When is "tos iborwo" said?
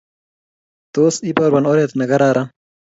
0.95-1.59